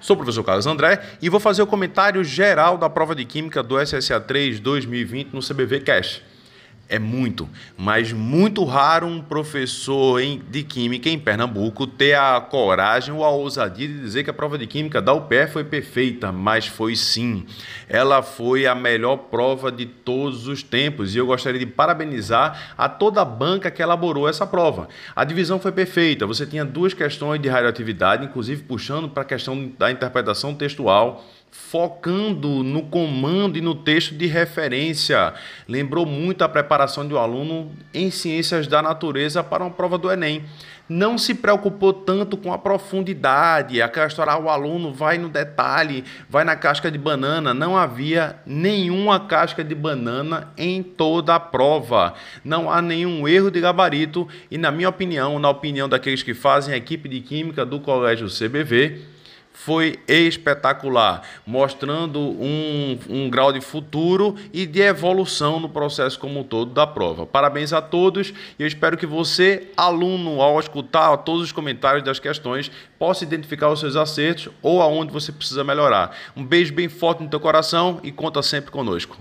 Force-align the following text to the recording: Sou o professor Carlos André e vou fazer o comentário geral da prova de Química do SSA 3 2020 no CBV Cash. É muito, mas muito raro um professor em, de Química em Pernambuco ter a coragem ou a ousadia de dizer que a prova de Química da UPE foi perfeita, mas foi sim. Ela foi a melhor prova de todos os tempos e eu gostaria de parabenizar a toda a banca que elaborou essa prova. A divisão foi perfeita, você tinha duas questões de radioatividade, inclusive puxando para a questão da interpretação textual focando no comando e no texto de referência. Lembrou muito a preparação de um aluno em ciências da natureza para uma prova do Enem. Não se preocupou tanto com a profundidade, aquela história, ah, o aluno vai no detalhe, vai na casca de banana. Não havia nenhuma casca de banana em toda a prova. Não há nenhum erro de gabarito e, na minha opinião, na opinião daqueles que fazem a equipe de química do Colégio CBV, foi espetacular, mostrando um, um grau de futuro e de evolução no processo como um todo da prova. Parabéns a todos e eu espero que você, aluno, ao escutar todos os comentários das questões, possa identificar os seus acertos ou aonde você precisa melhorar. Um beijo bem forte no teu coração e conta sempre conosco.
Sou 0.00 0.14
o 0.14 0.16
professor 0.16 0.42
Carlos 0.42 0.66
André 0.66 1.02
e 1.20 1.28
vou 1.28 1.38
fazer 1.38 1.62
o 1.62 1.66
comentário 1.66 2.24
geral 2.24 2.78
da 2.78 2.88
prova 2.88 3.14
de 3.14 3.24
Química 3.24 3.62
do 3.62 3.78
SSA 3.78 4.18
3 4.18 4.58
2020 4.58 5.32
no 5.32 5.40
CBV 5.40 5.80
Cash. 5.80 6.22
É 6.92 6.98
muito, 6.98 7.48
mas 7.78 8.12
muito 8.12 8.64
raro 8.64 9.06
um 9.06 9.22
professor 9.22 10.18
em, 10.18 10.42
de 10.50 10.64
Química 10.64 11.08
em 11.08 11.20
Pernambuco 11.20 11.86
ter 11.86 12.14
a 12.14 12.40
coragem 12.40 13.14
ou 13.14 13.24
a 13.24 13.30
ousadia 13.30 13.86
de 13.86 14.00
dizer 14.00 14.24
que 14.24 14.30
a 14.30 14.32
prova 14.32 14.58
de 14.58 14.66
Química 14.66 15.00
da 15.00 15.14
UPE 15.14 15.46
foi 15.52 15.62
perfeita, 15.62 16.32
mas 16.32 16.66
foi 16.66 16.96
sim. 16.96 17.46
Ela 17.88 18.22
foi 18.22 18.66
a 18.66 18.74
melhor 18.74 19.18
prova 19.18 19.70
de 19.70 19.86
todos 19.86 20.48
os 20.48 20.64
tempos 20.64 21.14
e 21.14 21.18
eu 21.18 21.26
gostaria 21.26 21.60
de 21.60 21.66
parabenizar 21.66 22.74
a 22.76 22.88
toda 22.88 23.22
a 23.22 23.24
banca 23.24 23.70
que 23.70 23.80
elaborou 23.80 24.28
essa 24.28 24.44
prova. 24.44 24.88
A 25.14 25.22
divisão 25.22 25.60
foi 25.60 25.70
perfeita, 25.70 26.26
você 26.26 26.44
tinha 26.44 26.64
duas 26.64 26.92
questões 26.92 27.40
de 27.40 27.48
radioatividade, 27.48 28.24
inclusive 28.24 28.64
puxando 28.64 29.08
para 29.08 29.22
a 29.22 29.26
questão 29.26 29.70
da 29.78 29.92
interpretação 29.92 30.56
textual 30.56 31.24
focando 31.50 32.62
no 32.62 32.82
comando 32.82 33.58
e 33.58 33.60
no 33.60 33.74
texto 33.74 34.14
de 34.14 34.26
referência. 34.26 35.34
Lembrou 35.68 36.06
muito 36.06 36.42
a 36.42 36.48
preparação 36.48 36.79
de 36.86 37.14
um 37.14 37.18
aluno 37.18 37.70
em 37.92 38.10
ciências 38.10 38.66
da 38.66 38.82
natureza 38.82 39.42
para 39.42 39.64
uma 39.64 39.70
prova 39.70 39.98
do 39.98 40.10
Enem. 40.10 40.44
Não 40.88 41.16
se 41.16 41.34
preocupou 41.34 41.92
tanto 41.92 42.36
com 42.36 42.52
a 42.52 42.58
profundidade, 42.58 43.80
aquela 43.80 44.08
história, 44.08 44.32
ah, 44.32 44.38
o 44.38 44.50
aluno 44.50 44.92
vai 44.92 45.18
no 45.18 45.28
detalhe, 45.28 46.04
vai 46.28 46.42
na 46.42 46.56
casca 46.56 46.90
de 46.90 46.98
banana. 46.98 47.54
Não 47.54 47.76
havia 47.76 48.40
nenhuma 48.44 49.20
casca 49.20 49.62
de 49.62 49.72
banana 49.72 50.48
em 50.58 50.82
toda 50.82 51.36
a 51.36 51.40
prova. 51.40 52.14
Não 52.44 52.68
há 52.68 52.82
nenhum 52.82 53.28
erro 53.28 53.52
de 53.52 53.60
gabarito 53.60 54.26
e, 54.50 54.58
na 54.58 54.72
minha 54.72 54.88
opinião, 54.88 55.38
na 55.38 55.48
opinião 55.48 55.88
daqueles 55.88 56.24
que 56.24 56.34
fazem 56.34 56.74
a 56.74 56.76
equipe 56.76 57.08
de 57.08 57.20
química 57.20 57.64
do 57.64 57.78
Colégio 57.78 58.26
CBV, 58.26 59.00
foi 59.52 59.98
espetacular, 60.08 61.22
mostrando 61.46 62.18
um, 62.18 62.98
um 63.08 63.30
grau 63.30 63.52
de 63.52 63.60
futuro 63.60 64.34
e 64.52 64.64
de 64.64 64.80
evolução 64.80 65.60
no 65.60 65.68
processo 65.68 66.18
como 66.18 66.40
um 66.40 66.44
todo 66.44 66.72
da 66.72 66.86
prova. 66.86 67.26
Parabéns 67.26 67.72
a 67.72 67.82
todos 67.82 68.32
e 68.58 68.62
eu 68.62 68.66
espero 68.66 68.96
que 68.96 69.06
você, 69.06 69.68
aluno, 69.76 70.40
ao 70.40 70.58
escutar 70.58 71.16
todos 71.18 71.42
os 71.42 71.52
comentários 71.52 72.02
das 72.02 72.18
questões, 72.18 72.70
possa 72.98 73.24
identificar 73.24 73.68
os 73.70 73.80
seus 73.80 73.96
acertos 73.96 74.48
ou 74.62 74.80
aonde 74.80 75.12
você 75.12 75.30
precisa 75.30 75.62
melhorar. 75.62 76.16
Um 76.34 76.44
beijo 76.44 76.72
bem 76.72 76.88
forte 76.88 77.22
no 77.22 77.28
teu 77.28 77.40
coração 77.40 78.00
e 78.02 78.10
conta 78.10 78.42
sempre 78.42 78.70
conosco. 78.70 79.18